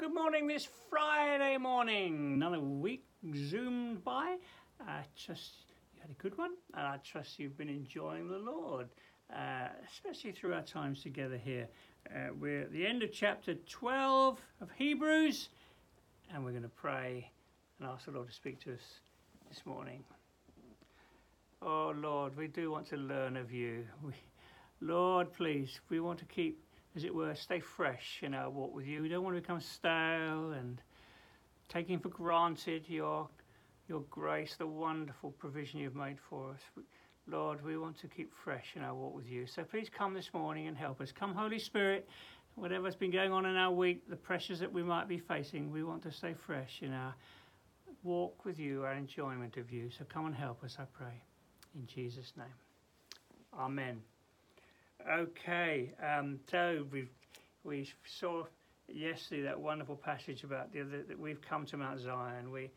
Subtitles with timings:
[0.00, 2.32] good morning this Friday morning.
[2.32, 3.04] Another week
[3.36, 4.38] zoomed by.
[4.80, 5.52] I trust
[5.94, 8.88] you had a good one, and I trust you've been enjoying the Lord,
[9.30, 11.68] uh, especially through our times together here.
[12.08, 15.50] Uh, we're at the end of chapter 12 of Hebrews,
[16.32, 17.30] and we're going to pray
[17.78, 19.00] and ask the Lord to speak to us
[19.50, 20.02] this morning.
[21.60, 23.84] Oh Lord, we do want to learn of you.
[24.02, 24.14] We,
[24.80, 26.58] Lord, please, we want to keep
[26.96, 29.02] as it were, stay fresh in our walk with you.
[29.02, 30.80] We don't want to become stale and
[31.68, 33.28] taking for granted your
[33.88, 36.84] your grace, the wonderful provision you've made for us.
[37.26, 39.46] Lord, we want to keep fresh in our walk with you.
[39.46, 41.10] So please come this morning and help us.
[41.10, 42.08] Come, Holy Spirit,
[42.54, 45.82] whatever's been going on in our week, the pressures that we might be facing, we
[45.82, 47.14] want to stay fresh in our
[48.04, 49.90] walk with you, our enjoyment of you.
[49.90, 51.22] So come and help us, I pray.
[51.74, 52.46] In Jesus' name.
[53.58, 54.00] Amen.
[55.08, 57.08] Okay, um, so we
[57.64, 58.44] we saw
[58.86, 62.50] yesterday that wonderful passage about the that we've come to Mount Zion.
[62.50, 62.70] We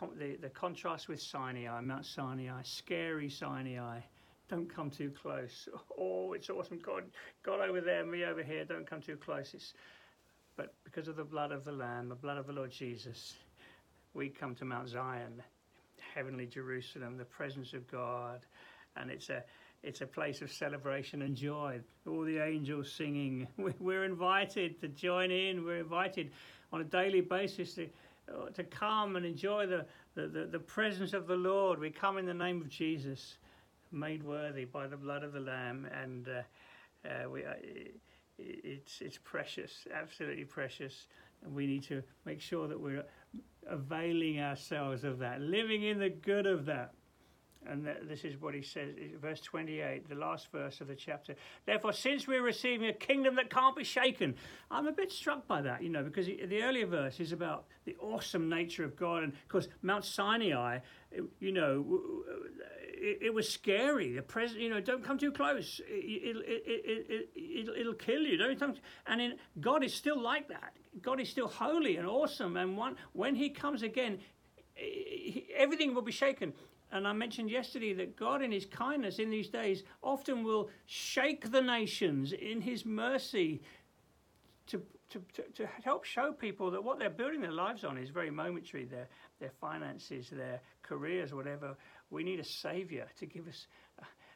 [0.00, 4.00] the, the, the contrast with Sinai, Mount Sinai, scary Sinai.
[4.48, 5.68] Don't come too close.
[5.98, 6.78] Oh, it's awesome.
[6.78, 7.04] God,
[7.44, 8.64] God over there, me over here.
[8.64, 9.54] Don't come too close.
[9.54, 9.74] It's,
[10.56, 13.34] but because of the blood of the Lamb, the blood of the Lord Jesus,
[14.14, 15.42] we come to Mount Zion,
[16.14, 18.40] heavenly Jerusalem, the presence of God,
[18.96, 19.44] and it's a
[19.84, 21.80] it's a place of celebration and joy.
[22.06, 23.46] All the angels singing.
[23.78, 25.64] We're invited to join in.
[25.64, 26.30] We're invited
[26.72, 27.88] on a daily basis to,
[28.28, 31.78] uh, to come and enjoy the, the, the, presence of the Lord.
[31.78, 33.36] We come in the name of Jesus,
[33.92, 37.52] made worthy by the blood of the Lamb, and uh, uh, we, uh,
[38.38, 41.06] it's, it's precious, absolutely precious.
[41.44, 43.04] And we need to make sure that we're
[43.68, 46.94] availing ourselves of that, living in the good of that.
[47.68, 51.34] And this is what he says, verse 28, the last verse of the chapter.
[51.66, 54.34] Therefore, since we're receiving a kingdom that can't be shaken,
[54.70, 57.96] I'm a bit struck by that, you know, because the earlier verse is about the
[58.00, 59.22] awesome nature of God.
[59.22, 60.80] And of course, Mount Sinai,
[61.40, 61.84] you know,
[62.96, 64.12] it, was scary.
[64.12, 65.80] The president, you know, don't come too close.
[65.86, 68.36] It, it, it, it, will kill you.
[68.36, 68.74] Don't come.
[69.06, 70.72] And in, God is still like that.
[71.02, 72.56] God is still holy and awesome.
[72.56, 74.18] And one, when he comes again,
[75.56, 76.52] everything will be shaken.
[76.94, 81.50] And I mentioned yesterday that God, in His kindness in these days, often will shake
[81.50, 83.60] the nations in His mercy
[84.68, 88.10] to, to, to, to, help show people that what they're building their lives on is
[88.10, 89.08] very momentary their,
[89.40, 91.76] their finances, their careers, whatever.
[92.10, 93.66] We need a Savior to give us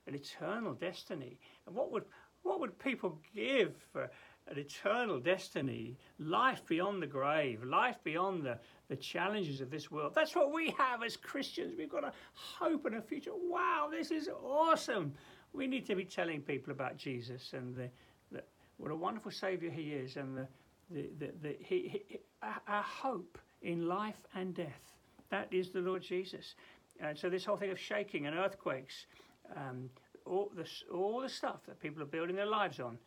[0.09, 1.39] an eternal destiny.
[1.65, 2.07] And what would,
[2.43, 4.11] what would people give for
[4.51, 10.13] an eternal destiny, life beyond the grave, life beyond the, the challenges of this world.
[10.15, 11.75] That's what we have as Christians.
[11.77, 13.33] We've got a hope and a future.
[13.35, 15.13] Wow, this is awesome.
[15.53, 17.91] We need to be telling people about Jesus and the,
[18.33, 18.43] the
[18.79, 20.49] what a wonderful Savior He is and the,
[20.91, 24.95] the, the, the he, he, our hope in life and death.
[25.31, 26.55] That is the Lord Jesus.
[27.01, 29.07] And so this whole thing of shaking and earthquakes,
[29.55, 29.91] um,
[30.25, 32.99] all, the, all the stuff that people are building their lives on,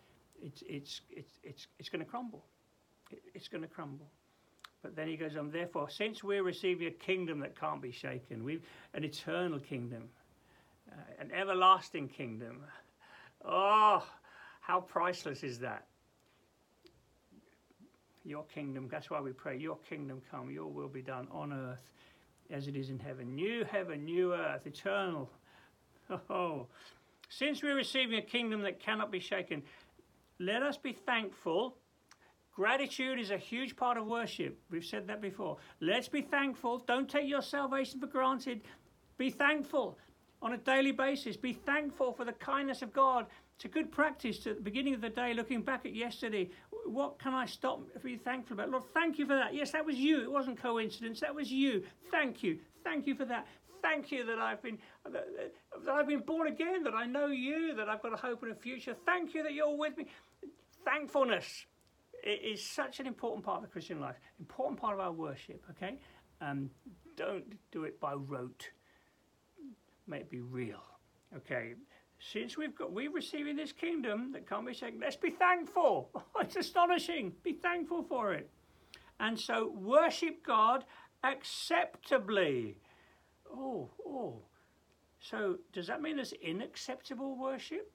[0.42, 2.44] it's, it's, it's, it's, it's going to crumble.
[3.12, 4.08] It, it's going to crumble.
[4.82, 8.44] But then he goes on, therefore, since we're receiving a kingdom that can't be shaken,
[8.44, 8.64] we've
[8.94, 10.10] an eternal kingdom,
[10.92, 12.64] uh, an everlasting kingdom.
[13.46, 14.04] Oh,
[14.62, 15.86] how priceless is that?
[18.24, 21.92] Your kingdom, that's why we pray, your kingdom come, your will be done on earth
[22.52, 23.36] as it is in heaven.
[23.36, 25.30] New heaven, new earth, eternal.
[26.30, 26.68] Oh,
[27.30, 29.64] since we're receiving a kingdom that cannot be shaken,
[30.42, 31.78] let us be thankful.
[32.54, 34.60] Gratitude is a huge part of worship.
[34.70, 35.58] We've said that before.
[35.80, 36.80] Let's be thankful.
[36.80, 38.62] Don't take your salvation for granted.
[39.18, 39.98] Be thankful
[40.42, 41.38] on a daily basis.
[41.38, 43.28] Be thankful for the kindness of God.
[43.56, 46.50] It's a good practice to the beginning of the day, looking back at yesterday.
[46.86, 48.72] What can I stop be thankful about?
[48.72, 49.54] Lord, thank you for that.
[49.54, 50.24] Yes, that was you.
[50.24, 51.20] It wasn't coincidence.
[51.20, 51.84] That was you.
[52.10, 52.58] Thank you.
[52.84, 53.46] Thank you for that
[53.82, 54.78] thank you that I've been
[55.12, 55.28] that,
[55.90, 58.56] I've been born again, that I know you, that I've got a hope and a
[58.56, 58.96] future.
[59.06, 60.08] Thank you that you're with me.
[60.86, 61.66] Thankfulness
[62.24, 65.64] is such an important part of the Christian life, important part of our worship.
[65.72, 66.00] Okay,
[66.40, 66.70] um,
[67.16, 68.70] don't do it by rote.
[70.08, 70.84] Make it be real.
[71.36, 71.74] Okay,
[72.20, 76.10] since we've got we're receiving this kingdom that can't be shaken, let's be thankful.
[76.40, 77.34] it's astonishing.
[77.44, 78.50] Be thankful for it,
[79.20, 80.86] and so worship God
[81.24, 82.78] acceptably
[83.54, 84.36] oh, oh.
[85.20, 87.92] So does that mean there's unacceptable worship?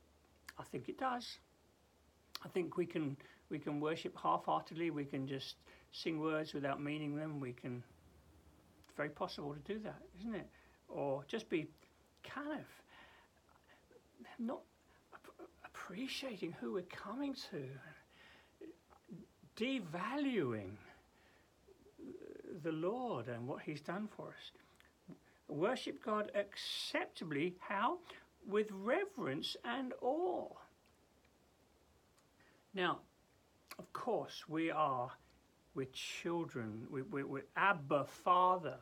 [0.59, 1.39] I think it does.
[2.45, 3.17] I think we can
[3.51, 4.91] we can worship half-heartedly.
[4.91, 5.57] We can just
[5.93, 7.41] sing words without meaning them.
[7.41, 7.83] We can.
[8.87, 10.49] It's very possible to do that, isn't it?
[10.89, 11.69] Or just be
[12.23, 12.65] kind of
[14.39, 14.61] not
[15.65, 17.63] appreciating who we're coming to.
[19.57, 20.77] devaluing
[22.63, 24.51] the Lord and what He's done for us.
[25.49, 27.57] Worship God acceptably.
[27.61, 27.99] How?
[28.49, 30.49] With reverence and awe.
[32.75, 32.99] Now,
[33.79, 35.11] of course, we are,
[35.75, 36.87] we're children.
[36.91, 38.77] We, we, we're Abba Father.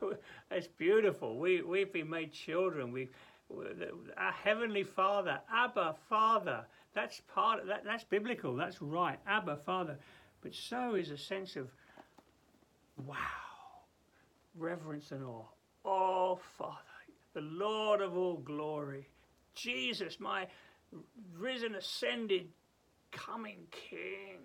[0.50, 1.38] it's beautiful.
[1.38, 2.92] We, we've been made children.
[2.92, 3.08] We,
[4.16, 6.64] our Heavenly Father, Abba Father.
[6.94, 7.60] That's part.
[7.60, 8.54] Of, that, that's biblical.
[8.56, 9.18] That's right.
[9.26, 9.96] Abba Father.
[10.42, 11.68] But so is a sense of
[12.96, 13.16] wow,
[14.56, 15.44] reverence and awe.
[15.84, 16.76] Oh Father,
[17.34, 19.08] the Lord of all glory,
[19.54, 20.46] Jesus, my
[21.38, 22.48] risen, ascended,
[23.12, 24.38] coming King.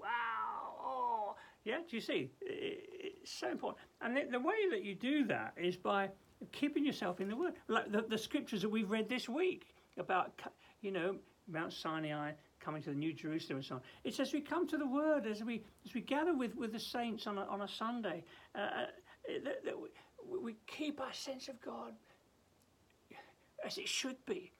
[0.00, 0.74] Wow.
[0.82, 1.34] Oh,
[1.64, 1.78] yeah.
[1.88, 2.30] Do you see?
[2.40, 3.84] It's so important.
[4.00, 6.10] And the, the way that you do that is by
[6.52, 10.40] keeping yourself in the Word, like the, the scriptures that we've read this week about,
[10.80, 11.16] you know,
[11.48, 13.80] Mount Sinai, coming to the New Jerusalem and so on.
[14.04, 16.78] It's as we come to the Word, as we as we gather with, with the
[16.80, 18.22] saints on a, on a Sunday,
[18.54, 18.86] uh, uh
[19.44, 19.88] that, that we,
[20.26, 21.92] we keep our sense of God
[23.64, 24.52] as it should be.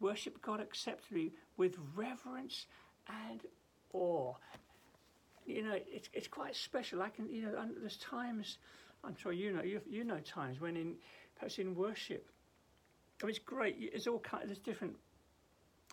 [0.00, 2.66] Worship God acceptably with reverence
[3.08, 3.40] and
[3.92, 4.34] awe.
[5.46, 7.02] You know, it's, it's quite special.
[7.02, 8.58] I can, you know, there's times,
[9.04, 10.94] I'm sure you know, you, you know times when in,
[11.36, 12.28] perhaps in worship,
[13.22, 13.76] I mean, it's great.
[13.78, 14.46] It's all kind.
[14.46, 14.94] There's different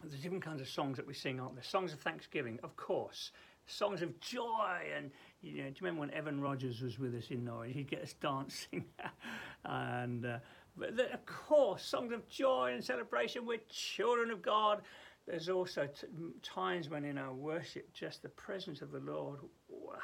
[0.01, 1.63] there's different kinds of songs that we sing, aren't there?
[1.63, 3.31] Songs of thanksgiving, of course.
[3.65, 5.09] Songs of joy, and
[5.41, 7.73] you know, do you remember when Evan Rogers was with us in Norwich?
[7.73, 8.85] He'd get us dancing,
[9.65, 10.37] and uh,
[10.75, 13.45] but the, of course, songs of joy and celebration.
[13.45, 14.81] We're children of God.
[15.27, 16.07] There's also t-
[16.41, 19.39] times when in our worship, just the presence of the Lord.
[19.69, 19.99] Wow.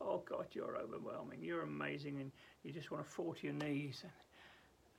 [0.00, 1.42] Oh God, you're overwhelming.
[1.42, 2.30] You're amazing, and
[2.62, 4.02] you just want to fall to your knees.
[4.02, 4.12] And,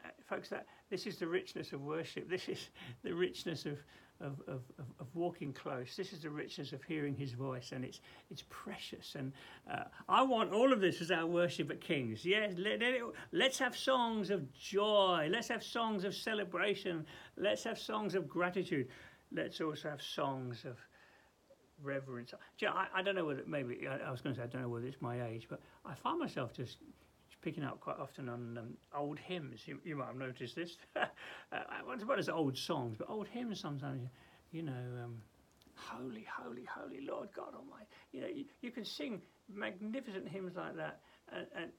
[0.05, 2.29] uh, folks, that this is the richness of worship.
[2.29, 2.69] This is
[3.03, 3.77] the richness of
[4.21, 4.61] of, of,
[4.99, 5.95] of, walking close.
[5.95, 9.15] This is the richness of hearing his voice, and it's, it's precious.
[9.15, 9.31] And
[9.71, 12.25] uh, I want all of this as our worship at King's.
[12.25, 15.29] Yes, let, let let's have songs of joy.
[15.31, 17.05] Let's have songs of celebration.
[17.37, 18.87] Let's have songs of gratitude.
[19.31, 20.77] Let's also have songs of
[21.83, 22.33] reverence.
[22.63, 24.69] I, I, don't know whether, maybe, I, I was going to say, I don't know
[24.69, 26.77] whether it's my age, but I find myself just
[27.41, 29.61] picking up quite often on um, old hymns.
[29.65, 30.77] You, you, might have noticed this.
[30.95, 31.05] uh,
[31.85, 34.07] well, about as old songs, but old hymns sometimes,
[34.51, 34.71] you know,
[35.03, 35.17] um,
[35.75, 37.87] holy, holy, holy Lord God Almighty.
[38.11, 39.21] You know, you, you can sing
[39.53, 40.99] magnificent hymns like that.
[41.31, 41.71] And, and,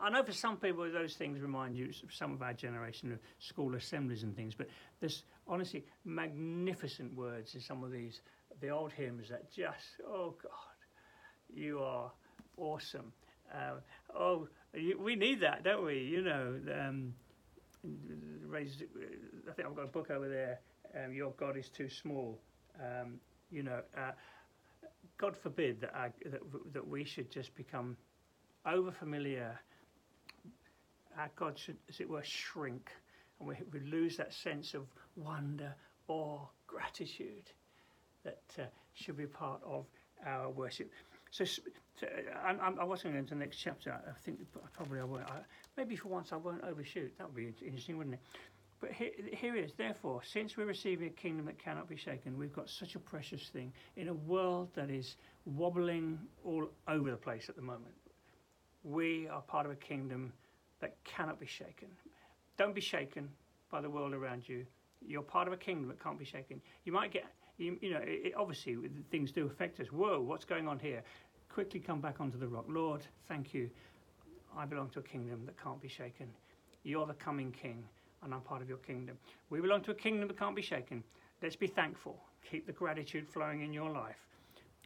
[0.00, 3.18] I know for some people those things remind you, of some of our generation, of
[3.38, 4.68] school assemblies and things, but
[5.00, 8.20] there's honestly magnificent words in some of these,
[8.60, 10.52] the old hymns that just, oh God,
[11.48, 12.12] you are
[12.58, 13.12] awesome.
[13.52, 13.80] Uh,
[14.16, 14.48] oh,
[14.98, 15.98] we need that, don't we?
[15.98, 17.14] You know, um,
[18.46, 18.82] raise,
[19.48, 20.60] I think I've got a book over there.
[20.94, 22.38] Um, Your God is too small.
[22.78, 23.20] Um,
[23.50, 24.12] you know, uh,
[25.18, 26.40] God forbid that, I, that
[26.72, 27.96] that we should just become
[28.64, 29.58] over familiar.
[31.18, 32.90] Our God should, as it were, shrink,
[33.38, 34.86] and we, we lose that sense of
[35.16, 35.74] wonder,
[36.08, 37.50] awe, gratitude
[38.24, 38.62] that uh,
[38.94, 39.86] should be part of
[40.24, 40.90] our worship.
[41.30, 41.62] So, so
[42.04, 43.92] uh, I'm, I wasn't going to the next chapter.
[43.92, 44.40] I think
[44.74, 45.24] probably I won't.
[45.24, 45.40] I,
[45.76, 47.16] maybe for once I won't overshoot.
[47.18, 48.20] That would be interesting, wouldn't it?
[48.80, 49.72] But here, here it is.
[49.76, 53.48] Therefore, since we're receiving a kingdom that cannot be shaken, we've got such a precious
[53.48, 57.94] thing in a world that is wobbling all over the place at the moment.
[58.82, 60.32] We are part of a kingdom
[60.80, 61.88] that cannot be shaken.
[62.56, 63.28] Don't be shaken
[63.70, 64.66] by the world around you.
[65.06, 66.60] You're part of a kingdom that can't be shaken.
[66.84, 67.24] You might get
[67.60, 68.76] you, you know, it, obviously
[69.10, 69.88] things do affect us.
[69.88, 71.02] Whoa, what's going on here?
[71.52, 72.64] Quickly come back onto the rock.
[72.68, 73.70] Lord, thank you.
[74.56, 76.28] I belong to a kingdom that can't be shaken.
[76.82, 77.84] You're the coming king,
[78.22, 79.18] and I'm part of your kingdom.
[79.50, 81.04] We belong to a kingdom that can't be shaken.
[81.42, 82.18] Let's be thankful.
[82.50, 84.26] Keep the gratitude flowing in your life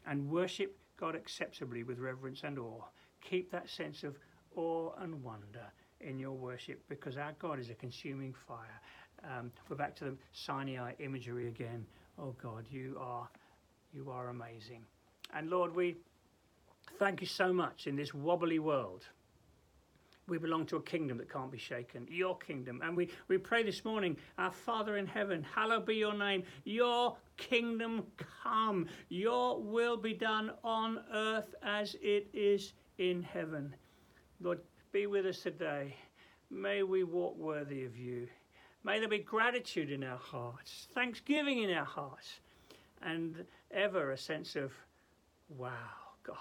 [0.06, 2.82] and worship God acceptably with reverence and awe.
[3.20, 4.16] Keep that sense of
[4.56, 8.80] awe and wonder in your worship because our God is a consuming fire.
[9.24, 11.86] Um, we're back to the Sinai imagery again
[12.18, 13.28] Oh God, you are,
[13.92, 14.84] you are amazing.
[15.34, 15.96] And Lord, we
[16.98, 19.04] thank you so much in this wobbly world.
[20.26, 22.80] We belong to a kingdom that can't be shaken, your kingdom.
[22.82, 26.44] And we, we pray this morning, our Father in heaven, hallowed be your name.
[26.64, 28.04] Your kingdom
[28.42, 28.86] come.
[29.10, 33.74] Your will be done on earth as it is in heaven.
[34.40, 34.60] Lord,
[34.92, 35.94] be with us today.
[36.50, 38.28] May we walk worthy of you.
[38.84, 42.40] May there be gratitude in our hearts, thanksgiving in our hearts,
[43.00, 44.72] and ever a sense of,
[45.48, 45.70] wow,
[46.22, 46.36] God,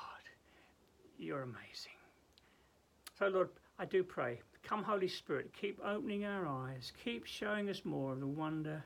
[1.18, 1.94] you're amazing.
[3.18, 7.82] So, Lord, I do pray, come, Holy Spirit, keep opening our eyes, keep showing us
[7.86, 8.84] more of the wonder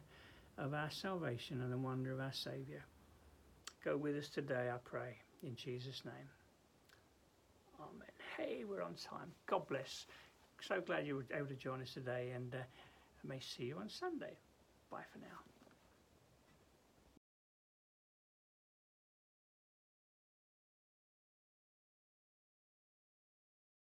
[0.60, 2.84] of our salvation and the wonder of our Saviour.
[3.84, 5.18] Go with us today, I pray.
[5.44, 6.14] in Jesus' name.
[7.80, 8.08] Amen.
[8.38, 9.32] Hey, we're on time.
[9.48, 10.06] God bless.
[10.62, 12.58] So glad you were able to join us today, and uh,
[13.24, 14.38] I may see you on Sunday.
[14.92, 15.57] Bye for now.